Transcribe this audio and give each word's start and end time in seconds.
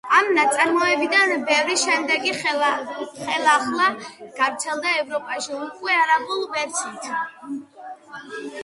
ამ 0.17 0.27
ნაწარმოებთაგან 0.35 1.43
ბევრი 1.49 1.75
შემდეგში 1.81 2.33
ხელახლა 2.39 3.87
გავრცელდა 4.41 4.97
ევროპაში 5.05 5.57
უკვე 5.69 5.97
არაბული 6.07 6.53
ვერსიით. 6.59 7.13